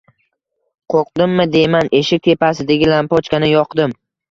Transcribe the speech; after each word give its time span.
Qo‘rqdimmi 0.93 1.45
deyman, 1.57 1.91
eshik 2.01 2.25
tepasidagi 2.31 2.91
lampochkani 2.95 3.53
yoqdim. 3.55 3.99